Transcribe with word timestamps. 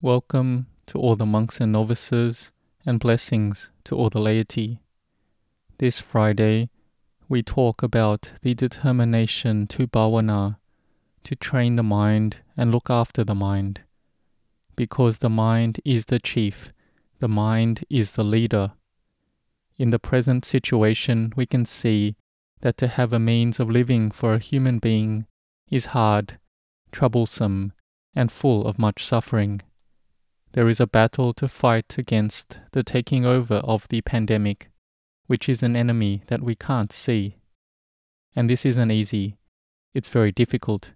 Welcome 0.00 0.68
to 0.86 0.96
all 0.96 1.16
the 1.16 1.26
monks 1.26 1.60
and 1.60 1.72
novices, 1.72 2.52
and 2.86 3.00
blessings 3.00 3.72
to 3.82 3.96
all 3.96 4.10
the 4.10 4.20
laity. 4.20 4.78
This 5.78 5.98
Friday, 5.98 6.70
we 7.28 7.42
talk 7.42 7.82
about 7.82 8.32
the 8.42 8.54
determination 8.54 9.66
to 9.66 9.88
bhavana, 9.88 10.58
to 11.24 11.34
train 11.34 11.74
the 11.74 11.82
mind 11.82 12.36
and 12.56 12.70
look 12.70 12.88
after 12.88 13.24
the 13.24 13.34
mind. 13.34 13.80
Because 14.76 15.18
the 15.18 15.28
mind 15.28 15.80
is 15.84 16.04
the 16.04 16.20
chief, 16.20 16.72
the 17.18 17.26
mind 17.26 17.84
is 17.90 18.12
the 18.12 18.22
leader. 18.22 18.74
In 19.78 19.90
the 19.90 19.98
present 19.98 20.44
situation, 20.44 21.32
we 21.34 21.44
can 21.44 21.64
see 21.64 22.14
that 22.60 22.76
to 22.76 22.86
have 22.86 23.12
a 23.12 23.18
means 23.18 23.58
of 23.58 23.68
living 23.68 24.12
for 24.12 24.34
a 24.34 24.38
human 24.38 24.78
being 24.78 25.26
is 25.72 25.86
hard, 25.86 26.38
troublesome, 26.92 27.72
and 28.14 28.30
full 28.30 28.64
of 28.64 28.78
much 28.78 29.04
suffering. 29.04 29.60
There 30.52 30.68
is 30.68 30.80
a 30.80 30.86
battle 30.86 31.34
to 31.34 31.46
fight 31.46 31.98
against 31.98 32.58
the 32.72 32.82
taking 32.82 33.26
over 33.26 33.56
of 33.56 33.86
the 33.88 34.00
pandemic, 34.00 34.70
which 35.26 35.48
is 35.48 35.62
an 35.62 35.76
enemy 35.76 36.22
that 36.28 36.42
we 36.42 36.54
can't 36.54 36.92
see. 36.92 37.36
And 38.34 38.48
this 38.48 38.64
isn't 38.64 38.90
easy, 38.90 39.36
it's 39.94 40.08
very 40.08 40.32
difficult. 40.32 40.92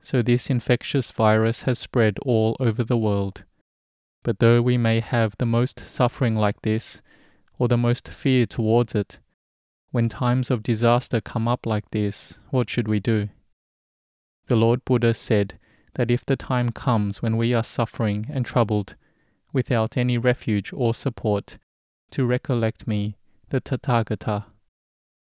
So, 0.00 0.22
this 0.22 0.50
infectious 0.50 1.10
virus 1.10 1.62
has 1.62 1.78
spread 1.78 2.18
all 2.20 2.56
over 2.58 2.82
the 2.82 2.96
world. 2.96 3.44
But 4.22 4.38
though 4.38 4.62
we 4.62 4.76
may 4.76 5.00
have 5.00 5.36
the 5.38 5.46
most 5.46 5.80
suffering 5.80 6.36
like 6.36 6.62
this, 6.62 7.02
or 7.58 7.68
the 7.68 7.76
most 7.76 8.08
fear 8.08 8.46
towards 8.46 8.94
it, 8.94 9.18
when 9.90 10.08
times 10.08 10.50
of 10.50 10.62
disaster 10.62 11.20
come 11.20 11.46
up 11.46 11.66
like 11.66 11.90
this, 11.90 12.38
what 12.50 12.70
should 12.70 12.88
we 12.88 13.00
do? 13.00 13.28
The 14.46 14.56
Lord 14.56 14.84
Buddha 14.84 15.14
said 15.14 15.58
that 15.94 16.10
if 16.10 16.24
the 16.24 16.36
time 16.36 16.70
comes 16.70 17.22
when 17.22 17.36
we 17.36 17.54
are 17.54 17.64
suffering 17.64 18.26
and 18.30 18.46
troubled, 18.46 18.94
without 19.52 19.96
any 19.96 20.16
refuge 20.16 20.72
or 20.72 20.94
support, 20.94 21.58
to 22.10 22.24
recollect 22.24 22.86
me, 22.86 23.16
the 23.50 23.60
Tathagata. 23.60 24.44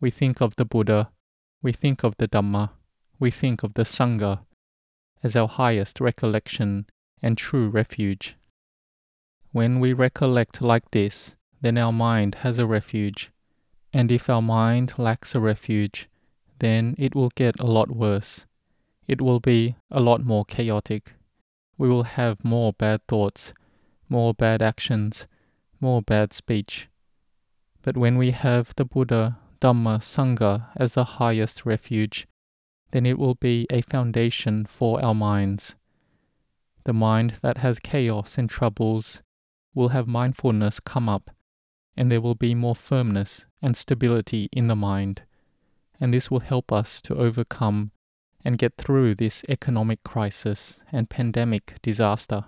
We 0.00 0.10
think 0.10 0.40
of 0.40 0.56
the 0.56 0.64
Buddha, 0.64 1.10
we 1.62 1.72
think 1.72 2.02
of 2.02 2.14
the 2.18 2.28
Dhamma, 2.28 2.70
we 3.18 3.30
think 3.30 3.62
of 3.62 3.74
the 3.74 3.84
Sangha 3.84 4.40
as 5.22 5.36
our 5.36 5.48
highest 5.48 6.00
recollection 6.00 6.86
and 7.22 7.38
true 7.38 7.68
refuge. 7.68 8.36
When 9.52 9.80
we 9.80 9.92
recollect 9.92 10.60
like 10.60 10.90
this, 10.90 11.36
then 11.60 11.78
our 11.78 11.92
mind 11.92 12.36
has 12.36 12.58
a 12.58 12.66
refuge, 12.66 13.30
and 13.92 14.10
if 14.10 14.28
our 14.28 14.42
mind 14.42 14.94
lacks 14.98 15.34
a 15.34 15.40
refuge, 15.40 16.08
then 16.58 16.94
it 16.98 17.14
will 17.14 17.30
get 17.34 17.60
a 17.60 17.66
lot 17.66 17.90
worse. 17.90 18.46
It 19.12 19.20
will 19.20 19.40
be 19.40 19.76
a 19.90 20.00
lot 20.00 20.24
more 20.24 20.46
chaotic. 20.46 21.16
We 21.76 21.86
will 21.86 22.04
have 22.04 22.46
more 22.46 22.72
bad 22.72 23.06
thoughts, 23.06 23.52
more 24.08 24.32
bad 24.32 24.62
actions, 24.62 25.26
more 25.82 26.00
bad 26.00 26.32
speech. 26.32 26.88
But 27.82 27.98
when 27.98 28.16
we 28.16 28.30
have 28.30 28.74
the 28.74 28.86
Buddha, 28.86 29.36
Dhamma, 29.60 29.98
Sangha 29.98 30.68
as 30.76 30.94
the 30.94 31.04
highest 31.20 31.66
refuge, 31.66 32.26
then 32.92 33.04
it 33.04 33.18
will 33.18 33.34
be 33.34 33.66
a 33.68 33.82
foundation 33.82 34.64
for 34.64 35.04
our 35.04 35.14
minds. 35.14 35.74
The 36.84 36.94
mind 36.94 37.34
that 37.42 37.58
has 37.58 37.80
chaos 37.80 38.38
and 38.38 38.48
troubles 38.48 39.20
will 39.74 39.90
have 39.90 40.06
mindfulness 40.06 40.80
come 40.80 41.10
up 41.10 41.30
and 41.98 42.10
there 42.10 42.22
will 42.22 42.34
be 42.34 42.54
more 42.54 42.74
firmness 42.74 43.44
and 43.60 43.76
stability 43.76 44.48
in 44.52 44.68
the 44.68 44.82
mind. 44.90 45.20
And 46.00 46.14
this 46.14 46.30
will 46.30 46.40
help 46.40 46.72
us 46.72 47.02
to 47.02 47.14
overcome 47.14 47.92
and 48.44 48.58
get 48.58 48.76
through 48.76 49.14
this 49.14 49.44
economic 49.48 50.02
crisis 50.02 50.80
and 50.90 51.10
pandemic 51.10 51.74
disaster. 51.82 52.44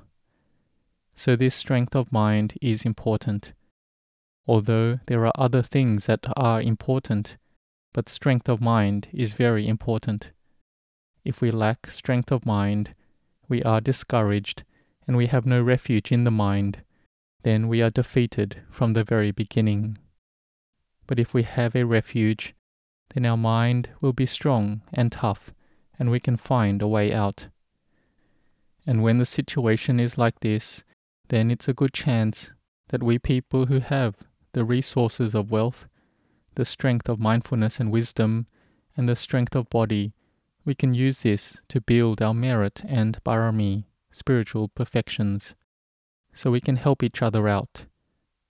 So, 1.14 1.36
this 1.36 1.54
strength 1.54 1.94
of 1.94 2.12
mind 2.12 2.54
is 2.60 2.84
important. 2.84 3.52
Although 4.46 5.00
there 5.06 5.24
are 5.26 5.32
other 5.36 5.62
things 5.62 6.06
that 6.06 6.26
are 6.36 6.60
important, 6.60 7.36
but 7.92 8.08
strength 8.08 8.48
of 8.48 8.60
mind 8.60 9.08
is 9.12 9.34
very 9.34 9.66
important. 9.66 10.32
If 11.24 11.40
we 11.40 11.50
lack 11.50 11.88
strength 11.88 12.32
of 12.32 12.44
mind, 12.44 12.94
we 13.48 13.62
are 13.62 13.80
discouraged 13.80 14.64
and 15.06 15.16
we 15.16 15.26
have 15.26 15.46
no 15.46 15.62
refuge 15.62 16.10
in 16.10 16.24
the 16.24 16.30
mind 16.30 16.82
then 17.44 17.68
we 17.68 17.82
are 17.82 17.90
defeated 17.90 18.62
from 18.70 18.94
the 18.94 19.04
very 19.04 19.30
beginning. 19.30 19.98
But 21.06 21.18
if 21.18 21.32
we 21.32 21.42
have 21.42 21.76
a 21.76 21.84
refuge, 21.84 22.54
then 23.14 23.24
our 23.26 23.36
mind 23.36 23.90
will 24.00 24.14
be 24.14 24.26
strong 24.26 24.80
and 24.92 25.12
tough, 25.12 25.52
and 25.98 26.10
we 26.10 26.20
can 26.20 26.36
find 26.36 26.82
a 26.82 26.88
way 26.88 27.12
out. 27.12 27.48
And 28.86 29.02
when 29.02 29.18
the 29.18 29.26
situation 29.26 29.98
is 29.98 30.18
like 30.18 30.40
this, 30.40 30.84
then 31.28 31.50
it's 31.50 31.68
a 31.68 31.74
good 31.74 31.92
chance 31.92 32.52
that 32.88 33.02
we 33.02 33.18
people 33.18 33.66
who 33.66 33.80
have 33.80 34.16
the 34.52 34.64
resources 34.64 35.34
of 35.34 35.50
wealth, 35.50 35.86
the 36.54 36.64
strength 36.64 37.08
of 37.08 37.18
mindfulness 37.18 37.80
and 37.80 37.90
wisdom, 37.90 38.46
and 38.96 39.08
the 39.08 39.16
strength 39.16 39.56
of 39.56 39.70
body, 39.70 40.12
we 40.64 40.74
can 40.74 40.94
use 40.94 41.20
this 41.20 41.60
to 41.68 41.80
build 41.80 42.22
our 42.22 42.34
merit 42.34 42.82
and 42.86 43.22
barami, 43.24 43.84
spiritual 44.10 44.68
perfections 44.68 45.54
so 46.32 46.50
we 46.50 46.60
can 46.60 46.76
help 46.76 47.02
each 47.02 47.22
other 47.22 47.48
out. 47.48 47.86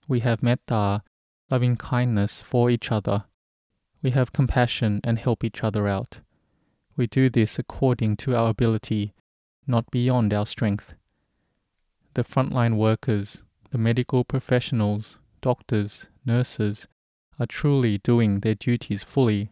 We 0.06 0.21
have 0.21 0.43
metta, 0.43 1.03
loving 1.50 1.76
kindness 1.76 2.43
for 2.43 2.71
each 2.71 2.93
other. 2.93 3.25
We 4.03 4.11
have 4.11 4.32
compassion 4.32 5.00
and 5.03 5.19
help 5.19 5.43
each 5.43 5.65
other 5.65 5.88
out. 5.88 6.21
We 6.97 7.06
do 7.06 7.28
this 7.28 7.59
according 7.59 8.19
to 8.19 8.37
our 8.37 8.50
ability, 8.50 9.15
not 9.66 9.91
beyond 9.91 10.32
our 10.32 10.47
strength. 10.47 10.94
The 12.15 12.22
frontline 12.22 12.77
workers, 12.77 13.43
the 13.71 13.78
medical 13.78 14.22
professionals, 14.22 15.19
doctors, 15.41 16.06
nurses, 16.25 16.87
are 17.41 17.47
truly 17.47 17.99
doing 17.99 18.41
their 18.41 18.55
duties 18.55 19.03
fully, 19.03 19.50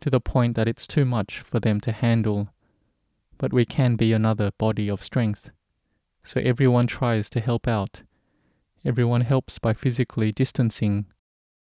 to 0.00 0.10
the 0.10 0.20
point 0.20 0.54
that 0.54 0.68
it's 0.68 0.86
too 0.86 1.04
much 1.04 1.40
for 1.40 1.58
them 1.58 1.80
to 1.80 1.92
handle. 1.92 2.50
But 3.36 3.52
we 3.52 3.64
can 3.64 3.96
be 3.96 4.12
another 4.12 4.52
body 4.56 4.88
of 4.88 5.02
strength. 5.02 5.50
So 6.22 6.40
everyone 6.40 6.86
tries 6.86 7.28
to 7.30 7.40
help 7.40 7.66
out. 7.66 8.02
Everyone 8.84 9.22
helps 9.22 9.58
by 9.58 9.72
physically 9.72 10.30
distancing, 10.30 11.06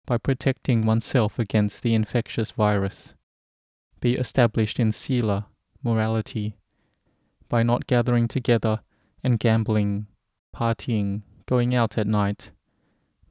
by 0.05 0.17
protecting 0.17 0.85
oneself 0.85 1.37
against 1.37 1.83
the 1.83 1.93
infectious 1.93 2.51
virus. 2.51 3.13
Be 3.99 4.15
established 4.15 4.79
in 4.79 4.91
sila, 4.91 5.47
morality, 5.83 6.57
by 7.49 7.63
not 7.63 7.87
gathering 7.87 8.27
together 8.27 8.81
and 9.23 9.39
gambling, 9.39 10.07
partying, 10.55 11.23
going 11.45 11.73
out 11.73 11.97
at 11.97 12.07
night. 12.07 12.51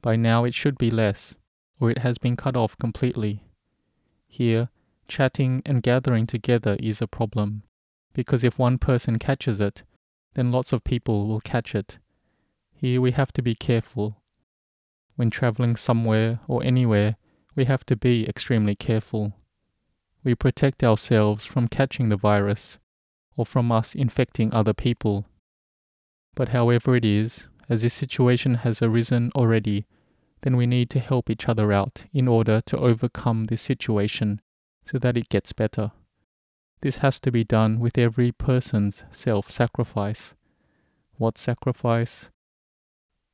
By 0.01 0.15
now 0.15 0.43
it 0.43 0.53
should 0.53 0.77
be 0.77 0.91
less, 0.91 1.37
or 1.79 1.89
it 1.89 1.99
has 1.99 2.17
been 2.17 2.35
cut 2.35 2.55
off 2.55 2.77
completely. 2.77 3.43
Here, 4.27 4.69
chatting 5.07 5.61
and 5.65 5.83
gathering 5.83 6.27
together 6.27 6.77
is 6.79 7.01
a 7.01 7.07
problem, 7.07 7.63
because 8.13 8.43
if 8.43 8.59
one 8.59 8.77
person 8.77 9.19
catches 9.19 9.59
it, 9.59 9.83
then 10.33 10.51
lots 10.51 10.73
of 10.73 10.83
people 10.83 11.27
will 11.27 11.41
catch 11.41 11.73
it. 11.73 11.97
Here 12.73 12.99
we 12.99 13.11
have 13.11 13.31
to 13.33 13.41
be 13.41 13.55
careful. 13.55 14.21
When 15.15 15.29
traveling 15.29 15.75
somewhere 15.75 16.39
or 16.47 16.63
anywhere, 16.63 17.15
we 17.55 17.65
have 17.65 17.85
to 17.85 17.95
be 17.95 18.27
extremely 18.27 18.75
careful. 18.75 19.33
We 20.25 20.33
protect 20.33 20.83
ourselves 20.83 21.45
from 21.45 21.67
catching 21.67 22.09
the 22.09 22.17
virus 22.17 22.79
or 23.37 23.45
from 23.45 23.71
us 23.71 23.93
infecting 23.93 24.51
other 24.51 24.73
people. 24.73 25.25
But 26.33 26.49
however 26.49 26.95
it 26.95 27.05
is, 27.05 27.47
as 27.69 27.83
this 27.83 27.93
situation 27.93 28.55
has 28.55 28.81
arisen 28.81 29.29
already, 29.35 29.85
then 30.41 30.57
we 30.57 30.65
need 30.65 30.89
to 30.89 30.99
help 30.99 31.29
each 31.29 31.47
other 31.47 31.71
out 31.71 32.05
in 32.11 32.27
order 32.27 32.59
to 32.65 32.77
overcome 32.77 33.45
this 33.45 33.61
situation 33.61 34.41
so 34.83 34.97
that 34.97 35.15
it 35.15 35.29
gets 35.29 35.53
better. 35.53 35.91
This 36.81 36.97
has 36.97 37.19
to 37.19 37.31
be 37.31 37.43
done 37.43 37.79
with 37.79 37.95
every 37.95 38.31
person's 38.31 39.03
self 39.11 39.51
sacrifice. 39.51 40.33
What 41.17 41.37
sacrifice? 41.37 42.31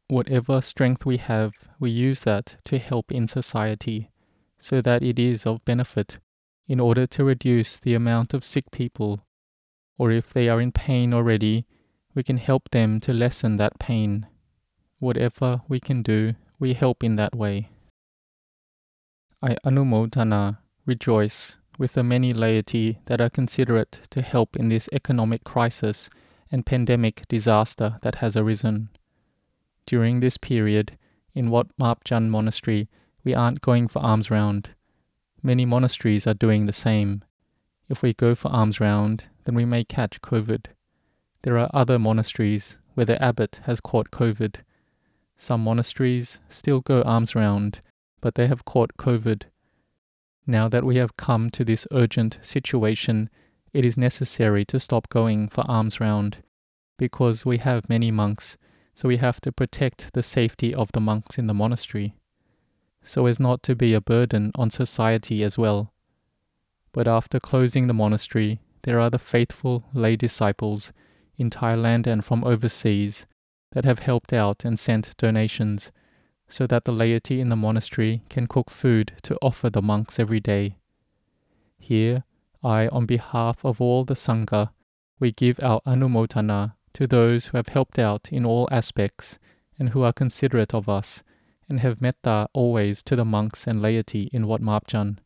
Whatever 0.10 0.62
strength 0.62 1.06
we 1.06 1.18
have, 1.18 1.54
we 1.80 1.90
use 1.90 2.20
that 2.22 2.58
to 2.66 2.80
help 2.80 3.14
in 3.14 3.30
society 3.30 4.12
so 4.60 4.82
that 4.82 5.04
it 5.04 5.18
is 5.18 5.46
of 5.46 5.64
benefit 5.64 6.20
in 6.68 6.80
order 6.80 7.06
to 7.08 7.24
reduce 7.24 7.80
the 7.80 7.94
amount 7.94 8.34
of 8.34 8.46
sick 8.46 8.72
people. 8.72 9.26
Or 9.98 10.12
if 10.12 10.34
they 10.34 10.50
are 10.50 10.62
in 10.62 10.72
pain 10.72 11.14
already, 11.14 11.66
we 12.14 12.24
can 12.24 12.38
help 12.38 12.70
them 12.72 13.00
to 13.02 13.14
lessen 13.14 13.58
that 13.58 13.80
pain. 13.80 14.28
Whatever 15.00 15.62
we 15.68 15.80
can 15.80 16.02
do, 16.02 16.36
we 16.60 16.74
help 16.74 17.04
in 17.04 17.16
that 17.16 17.36
way. 17.36 17.70
I 19.42 19.56
anumodana, 19.66 20.60
rejoice, 20.86 21.58
with 21.78 21.94
the 21.94 22.04
many 22.04 22.34
laity 22.34 23.00
that 23.06 23.20
are 23.20 23.30
considerate 23.30 24.02
to 24.12 24.22
help 24.22 24.56
in 24.56 24.70
this 24.70 24.88
economic 24.94 25.44
crisis 25.44 26.10
and 26.52 26.66
pandemic 26.66 27.28
disaster 27.28 27.98
that 28.02 28.16
has 28.16 28.38
arisen. 28.38 28.90
During 29.88 30.20
this 30.20 30.38
period, 30.38 30.98
in 31.34 31.50
Wat 31.50 31.68
Marp 31.78 32.04
Jan 32.04 32.30
Monastery, 32.30 32.88
we 33.24 33.34
aren't 33.34 33.62
going 33.62 33.88
for 33.88 34.00
alms 34.00 34.30
round. 34.30 34.72
Many 35.44 35.66
monasteries 35.66 36.28
are 36.28 36.34
doing 36.34 36.66
the 36.66 36.74
same. 36.74 37.24
If 37.90 38.04
we 38.04 38.14
go 38.14 38.36
for 38.36 38.52
alms 38.52 38.80
round, 38.80 39.26
then 39.46 39.56
we 39.56 39.66
may 39.66 39.84
catch 39.84 40.22
COVID. 40.22 40.68
There 41.42 41.58
are 41.58 41.70
other 41.74 41.98
monasteries 41.98 42.78
where 42.94 43.06
the 43.06 43.22
abbot 43.22 43.60
has 43.64 43.82
caught 43.82 44.12
COVID. 44.12 44.58
Some 45.36 45.64
monasteries 45.64 46.40
still 46.50 46.82
go 46.82 47.02
alms 47.02 47.34
round, 47.34 47.82
but 48.22 48.36
they 48.36 48.48
have 48.48 48.66
caught 48.66 48.98
COVID. 48.98 49.44
Now 50.46 50.70
that 50.70 50.84
we 50.84 50.98
have 50.98 51.18
come 51.18 51.50
to 51.52 51.64
this 51.64 51.88
urgent 51.92 52.38
situation, 52.42 53.30
it 53.74 53.84
is 53.84 53.98
necessary 53.98 54.64
to 54.66 54.80
stop 54.80 55.10
going 55.10 55.48
for 55.48 55.64
alms 55.68 56.00
round 56.00 56.38
because 56.98 57.46
we 57.46 57.58
have 57.58 57.90
many 57.90 58.12
monks, 58.12 58.58
so 58.94 59.08
we 59.08 59.18
have 59.18 59.42
to 59.42 59.52
protect 59.52 60.14
the 60.14 60.22
safety 60.22 60.72
of 60.72 60.92
the 60.92 61.00
monks 61.00 61.40
in 61.40 61.48
the 61.48 61.54
monastery, 61.54 62.14
so 63.04 63.26
as 63.26 63.40
not 63.40 63.64
to 63.64 63.76
be 63.76 63.94
a 63.94 64.02
burden 64.02 64.52
on 64.56 64.70
society 64.70 65.44
as 65.44 65.58
well. 65.58 65.92
But 66.92 67.08
after 67.08 67.40
closing 67.40 67.88
the 67.88 67.94
monastery, 67.94 68.60
there 68.84 69.00
are 69.00 69.10
the 69.10 69.20
faithful 69.20 69.86
lay 69.94 70.16
disciples 70.16 70.92
in 71.38 71.50
Thailand 71.50 72.08
and 72.08 72.24
from 72.24 72.44
overseas 72.44 73.26
that 73.72 73.86
have 73.86 74.00
helped 74.00 74.34
out 74.34 74.66
and 74.66 74.78
sent 74.78 75.16
donations 75.18 75.92
so 76.48 76.68
that 76.68 76.84
the 76.84 76.92
laity 76.92 77.40
in 77.40 77.50
the 77.50 77.56
monastery 77.56 78.24
can 78.30 78.46
cook 78.46 78.70
food 78.70 79.14
to 79.24 79.38
offer 79.42 79.70
the 79.70 79.82
monks 79.82 80.20
every 80.20 80.40
day. 80.40 80.76
Here, 81.80 82.24
I, 82.64 82.90
on 82.90 83.06
behalf 83.06 83.64
of 83.64 83.80
all 83.80 84.04
the 84.04 84.14
Sangha, 84.14 84.72
we 85.20 85.32
give 85.32 85.60
our 85.64 85.82
anumodana 85.86 86.74
to 86.94 87.08
those 87.08 87.48
who 87.48 87.58
have 87.58 87.70
helped 87.70 87.98
out 87.98 88.30
in 88.32 88.46
all 88.46 88.68
aspects 88.70 89.40
and 89.80 89.90
who 89.90 90.04
are 90.04 90.14
considerate 90.14 90.74
of 90.74 90.90
us 90.90 91.24
and 91.72 91.80
have 91.80 92.02
metta 92.02 92.50
always 92.54 93.02
to 93.02 93.16
the 93.16 93.26
monks 93.26 93.66
and 93.66 93.82
laity 93.82 94.30
in 94.34 94.46
Wat 94.46 94.62
Marp 94.62 94.86
Jan. 94.86 95.20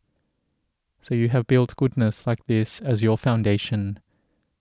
So 1.01 1.15
you 1.15 1.27
have 1.29 1.47
built 1.47 1.75
goodness 1.75 2.25
like 2.27 2.45
this 2.45 2.81
as 2.81 3.01
your 3.01 3.17
foundation, 3.17 3.99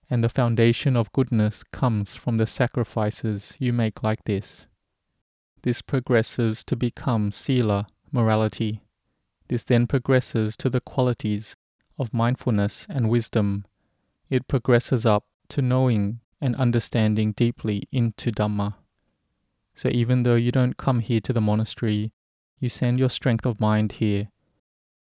and 0.09 0.23
the 0.23 0.29
foundation 0.29 0.97
of 0.97 1.13
goodness 1.13 1.63
comes 1.63 2.15
from 2.15 2.37
the 2.37 2.47
sacrifices 2.47 3.55
you 3.59 3.71
make 3.71 4.01
like 4.01 4.23
this. 4.25 4.67
This 5.61 5.83
progresses 5.83 6.63
to 6.65 6.75
become 6.75 7.31
sila, 7.31 7.87
morality. 8.11 8.81
This 9.47 9.63
then 9.63 9.85
progresses 9.85 10.57
to 10.57 10.69
the 10.69 10.81
qualities 10.81 11.55
of 11.99 12.13
mindfulness 12.13 12.87
and 12.89 13.09
wisdom. 13.09 13.65
It 14.29 14.47
progresses 14.47 15.05
up 15.05 15.25
to 15.49 15.61
knowing 15.61 16.19
and 16.41 16.55
understanding 16.55 17.31
deeply 17.31 17.83
into 17.91 18.31
Dhamma. 18.31 18.73
So 19.75 19.89
even 19.89 20.23
though 20.23 20.35
you 20.35 20.51
don't 20.51 20.77
come 20.77 21.01
here 21.01 21.19
to 21.21 21.33
the 21.33 21.41
monastery, 21.41 22.13
you 22.59 22.69
send 22.69 22.97
your 22.97 23.09
strength 23.09 23.45
of 23.45 23.59
mind 23.59 23.93
here. 23.93 24.29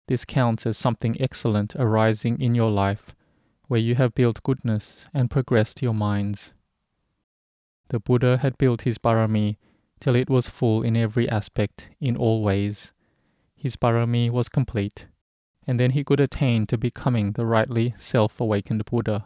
This 0.07 0.25
counts 0.25 0.65
as 0.65 0.77
something 0.77 1.15
excellent 1.19 1.75
arising 1.75 2.41
in 2.41 2.55
your 2.55 2.71
life 2.71 3.13
where 3.67 3.79
you 3.79 3.95
have 3.95 4.15
built 4.15 4.43
goodness 4.43 5.07
and 5.13 5.29
progressed 5.29 5.81
your 5.81 5.93
minds. 5.93 6.53
The 7.89 7.99
Buddha 7.99 8.37
had 8.37 8.57
built 8.57 8.83
his 8.83 8.97
barami 8.97 9.57
till 9.99 10.15
it 10.15 10.29
was 10.29 10.49
full 10.49 10.81
in 10.83 10.97
every 10.97 11.29
aspect, 11.29 11.87
in 11.99 12.17
all 12.17 12.41
ways. 12.41 12.93
His 13.55 13.75
barami 13.75 14.29
was 14.29 14.49
complete, 14.49 15.07
and 15.67 15.79
then 15.79 15.91
he 15.91 16.03
could 16.03 16.19
attain 16.19 16.67
to 16.67 16.77
becoming 16.77 17.33
the 17.33 17.45
rightly 17.45 17.93
self 17.97 18.39
awakened 18.39 18.83
Buddha. 18.85 19.25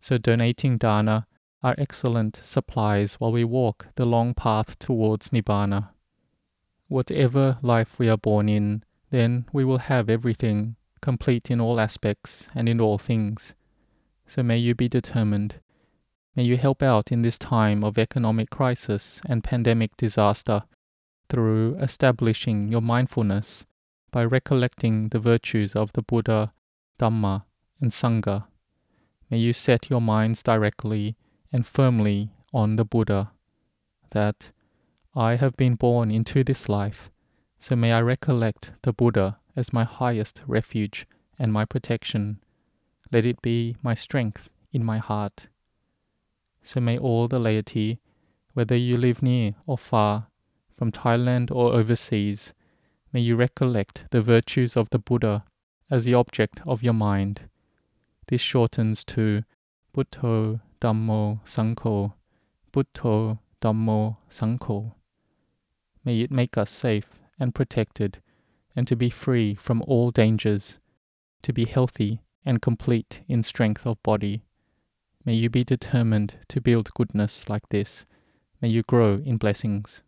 So, 0.00 0.18
donating 0.18 0.76
dana 0.76 1.26
are 1.62 1.74
excellent 1.78 2.40
supplies 2.42 3.14
while 3.14 3.32
we 3.32 3.44
walk 3.44 3.88
the 3.96 4.06
long 4.06 4.34
path 4.34 4.78
towards 4.78 5.30
Nibbana. 5.30 5.90
Whatever 6.86 7.58
life 7.62 7.98
we 7.98 8.08
are 8.08 8.16
born 8.16 8.48
in, 8.48 8.84
then 9.10 9.46
we 9.52 9.64
will 9.64 9.78
have 9.78 10.08
everything 10.08 10.76
complete 11.00 11.50
in 11.50 11.60
all 11.60 11.80
aspects 11.80 12.48
and 12.54 12.68
in 12.68 12.80
all 12.80 12.98
things. 12.98 13.54
So 14.26 14.42
may 14.42 14.58
you 14.58 14.74
be 14.74 14.88
determined. 14.88 15.56
May 16.36 16.44
you 16.44 16.56
help 16.56 16.82
out 16.82 17.10
in 17.10 17.22
this 17.22 17.38
time 17.38 17.82
of 17.82 17.98
economic 17.98 18.50
crisis 18.50 19.20
and 19.26 19.42
pandemic 19.42 19.96
disaster 19.96 20.62
through 21.28 21.76
establishing 21.80 22.68
your 22.68 22.80
mindfulness 22.80 23.66
by 24.10 24.24
recollecting 24.24 25.08
the 25.08 25.18
virtues 25.18 25.74
of 25.74 25.92
the 25.92 26.02
Buddha, 26.02 26.52
Dhamma, 26.98 27.44
and 27.80 27.90
Sangha. 27.90 28.44
May 29.30 29.38
you 29.38 29.52
set 29.52 29.90
your 29.90 30.00
minds 30.00 30.42
directly 30.42 31.16
and 31.52 31.66
firmly 31.66 32.30
on 32.52 32.76
the 32.76 32.84
Buddha, 32.84 33.32
that 34.10 34.50
I 35.14 35.36
have 35.36 35.56
been 35.56 35.74
born 35.74 36.10
into 36.10 36.44
this 36.44 36.68
life, 36.68 37.10
so 37.58 37.74
may 37.76 37.92
I 37.92 38.00
recollect 38.00 38.72
the 38.82 38.92
Buddha 38.92 39.38
as 39.56 39.72
my 39.72 39.84
highest 39.84 40.42
refuge 40.46 41.06
and 41.38 41.52
my 41.52 41.64
protection. 41.64 42.40
Let 43.10 43.26
it 43.26 43.42
be 43.42 43.76
my 43.82 43.94
strength 43.94 44.50
in 44.72 44.84
my 44.84 44.98
heart. 44.98 45.48
So 46.62 46.80
may 46.80 46.98
all 46.98 47.28
the 47.28 47.38
laity, 47.38 48.00
whether 48.54 48.76
you 48.76 48.96
live 48.96 49.22
near 49.22 49.54
or 49.66 49.78
far, 49.78 50.28
from 50.76 50.92
Thailand 50.92 51.50
or 51.50 51.72
overseas, 51.72 52.54
may 53.12 53.20
you 53.20 53.34
recollect 53.34 54.04
the 54.10 54.22
virtues 54.22 54.76
of 54.76 54.90
the 54.90 54.98
Buddha 54.98 55.44
as 55.90 56.04
the 56.04 56.14
object 56.14 56.60
of 56.66 56.82
your 56.82 56.92
mind. 56.92 57.48
This 58.28 58.40
shortens 58.40 59.04
to 59.06 59.42
Buddho 59.96 60.60
Dhammo 60.80 61.40
Sangho, 61.44 62.14
Buddho 62.72 63.38
Dhammo 63.60 64.16
Sangho. 64.30 64.92
May 66.04 66.20
it 66.20 66.30
make 66.30 66.56
us 66.56 66.70
safe 66.70 67.08
and 67.38 67.54
protected 67.54 68.22
and 68.76 68.86
to 68.86 68.96
be 68.96 69.10
free 69.10 69.54
from 69.54 69.82
all 69.86 70.10
dangers, 70.10 70.78
to 71.42 71.52
be 71.52 71.64
healthy 71.64 72.20
and 72.44 72.62
complete 72.62 73.22
in 73.28 73.42
strength 73.42 73.86
of 73.86 74.02
body. 74.02 74.42
May 75.24 75.34
you 75.34 75.50
be 75.50 75.64
determined 75.64 76.36
to 76.48 76.60
build 76.60 76.94
goodness 76.94 77.48
like 77.48 77.68
this. 77.70 78.06
May 78.62 78.68
you 78.68 78.82
grow 78.82 79.20
in 79.24 79.36
blessings. 79.36 80.02